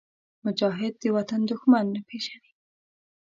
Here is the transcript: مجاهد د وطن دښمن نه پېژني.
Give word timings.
مجاهد 0.45 0.93
د 1.01 1.05
وطن 1.17 1.41
دښمن 1.49 1.85
نه 1.95 2.01
پېژني. 2.07 2.49